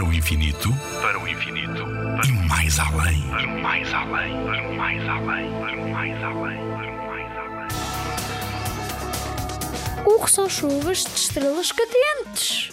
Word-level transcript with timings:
Para 0.00 0.08
o 0.08 0.14
infinito, 0.14 0.74
para 1.02 1.20
o 1.20 1.28
infinito, 1.28 1.84
e 2.26 2.32
mais 2.48 2.78
além, 2.78 3.20
para 3.28 3.46
mais 3.46 3.92
além, 3.92 4.32
para 4.46 4.72
mais 4.72 5.06
além, 5.06 5.50
para 5.60 5.76
mais 5.76 6.22
além, 6.22 6.56
para 6.56 6.92
mais 7.06 7.36
além. 7.36 7.68
O 10.06 10.24
que 10.24 10.30
são 10.30 10.48
chuvas 10.48 11.04
de 11.04 11.10
estrelas 11.10 11.70
cadentes? 11.70 12.70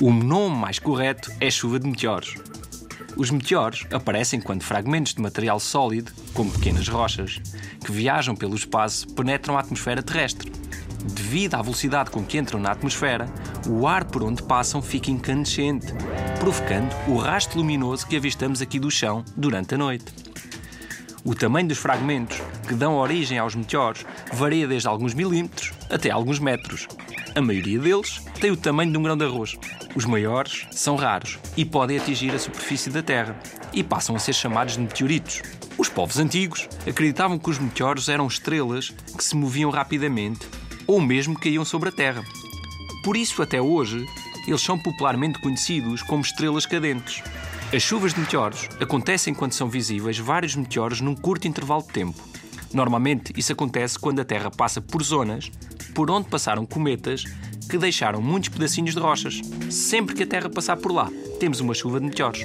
O 0.00 0.12
nome 0.12 0.56
mais 0.56 0.80
correto 0.80 1.30
é 1.38 1.48
chuva 1.48 1.78
de 1.78 1.86
meteoros. 1.86 2.34
Os 3.16 3.30
meteoros 3.30 3.86
aparecem 3.92 4.40
quando 4.40 4.64
fragmentos 4.64 5.14
de 5.14 5.22
material 5.22 5.60
sólido, 5.60 6.10
como 6.34 6.50
pequenas 6.50 6.88
rochas, 6.88 7.40
que 7.84 7.92
viajam 7.92 8.34
pelo 8.34 8.56
espaço, 8.56 9.06
penetram 9.14 9.56
a 9.56 9.60
atmosfera 9.60 10.02
terrestre. 10.02 10.50
Devido 11.04 11.54
à 11.54 11.62
velocidade 11.62 12.10
com 12.10 12.24
que 12.24 12.36
entram 12.36 12.58
na 12.58 12.72
atmosfera, 12.72 13.32
o 13.68 13.86
ar 13.86 14.04
por 14.04 14.22
onde 14.22 14.42
passam 14.42 14.80
fica 14.80 15.10
incandescente, 15.10 15.86
provocando 16.38 16.94
o 17.08 17.16
rastro 17.16 17.58
luminoso 17.58 18.06
que 18.06 18.16
avistamos 18.16 18.62
aqui 18.62 18.78
do 18.78 18.90
chão 18.90 19.24
durante 19.36 19.74
a 19.74 19.78
noite. 19.78 20.06
O 21.22 21.34
tamanho 21.34 21.68
dos 21.68 21.78
fragmentos 21.78 22.40
que 22.66 22.74
dão 22.74 22.96
origem 22.96 23.38
aos 23.38 23.54
meteoros 23.54 24.06
varia 24.32 24.66
desde 24.66 24.88
alguns 24.88 25.12
milímetros 25.12 25.72
até 25.90 26.10
alguns 26.10 26.38
metros. 26.38 26.88
A 27.34 27.40
maioria 27.40 27.78
deles 27.78 28.22
tem 28.40 28.50
o 28.50 28.56
tamanho 28.56 28.90
de 28.90 28.98
um 28.98 29.02
grão 29.02 29.16
de 29.16 29.24
arroz. 29.24 29.56
Os 29.94 30.04
maiores 30.06 30.66
são 30.72 30.96
raros 30.96 31.38
e 31.56 31.64
podem 31.64 31.98
atingir 31.98 32.34
a 32.34 32.38
superfície 32.38 32.90
da 32.90 33.02
Terra 33.02 33.38
e 33.72 33.84
passam 33.84 34.16
a 34.16 34.18
ser 34.18 34.32
chamados 34.32 34.74
de 34.74 34.80
meteoritos. 34.80 35.42
Os 35.76 35.88
povos 35.88 36.18
antigos 36.18 36.68
acreditavam 36.88 37.38
que 37.38 37.50
os 37.50 37.58
meteoros 37.58 38.08
eram 38.08 38.26
estrelas 38.26 38.90
que 39.16 39.22
se 39.22 39.36
moviam 39.36 39.70
rapidamente 39.70 40.46
ou 40.86 41.00
mesmo 41.00 41.38
caíam 41.38 41.64
sobre 41.64 41.90
a 41.90 41.92
Terra. 41.92 42.24
Por 43.02 43.16
isso, 43.16 43.42
até 43.42 43.60
hoje, 43.60 44.06
eles 44.46 44.60
são 44.60 44.78
popularmente 44.78 45.40
conhecidos 45.40 46.02
como 46.02 46.22
estrelas 46.22 46.66
cadentes. 46.66 47.22
As 47.72 47.82
chuvas 47.82 48.12
de 48.12 48.20
meteoros 48.20 48.68
acontecem 48.80 49.32
quando 49.32 49.52
são 49.52 49.68
visíveis 49.68 50.18
vários 50.18 50.56
meteoros 50.56 51.00
num 51.00 51.14
curto 51.14 51.46
intervalo 51.46 51.82
de 51.82 51.88
tempo. 51.88 52.20
Normalmente, 52.72 53.32
isso 53.36 53.52
acontece 53.52 53.98
quando 53.98 54.20
a 54.20 54.24
Terra 54.24 54.50
passa 54.50 54.80
por 54.80 55.02
zonas 55.02 55.50
por 55.94 56.10
onde 56.10 56.28
passaram 56.28 56.66
cometas 56.66 57.24
que 57.68 57.78
deixaram 57.78 58.20
muitos 58.20 58.48
pedacinhos 58.48 58.94
de 58.94 59.00
rochas. 59.00 59.40
Sempre 59.70 60.14
que 60.14 60.22
a 60.22 60.26
Terra 60.26 60.50
passar 60.50 60.76
por 60.76 60.92
lá, 60.92 61.10
temos 61.38 61.60
uma 61.60 61.74
chuva 61.74 62.00
de 62.00 62.06
meteoros. 62.06 62.44